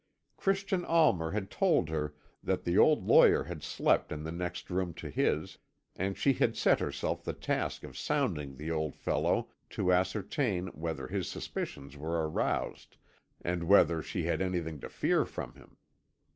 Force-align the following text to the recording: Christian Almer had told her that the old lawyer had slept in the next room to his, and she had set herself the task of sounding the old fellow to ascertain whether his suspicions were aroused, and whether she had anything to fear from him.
Christian 0.35 0.83
Almer 0.83 1.29
had 1.29 1.51
told 1.51 1.89
her 1.89 2.15
that 2.43 2.63
the 2.63 2.75
old 2.75 3.05
lawyer 3.05 3.43
had 3.43 3.61
slept 3.61 4.11
in 4.11 4.23
the 4.23 4.31
next 4.31 4.71
room 4.71 4.95
to 4.95 5.11
his, 5.11 5.59
and 5.95 6.17
she 6.17 6.33
had 6.33 6.57
set 6.57 6.79
herself 6.79 7.23
the 7.23 7.33
task 7.33 7.83
of 7.83 7.95
sounding 7.95 8.55
the 8.57 8.71
old 8.71 8.95
fellow 8.95 9.51
to 9.69 9.93
ascertain 9.93 10.69
whether 10.69 11.05
his 11.07 11.29
suspicions 11.29 11.97
were 11.97 12.27
aroused, 12.27 12.97
and 13.43 13.65
whether 13.65 14.01
she 14.01 14.23
had 14.23 14.41
anything 14.41 14.79
to 14.79 14.89
fear 14.89 15.23
from 15.23 15.53
him. 15.53 15.77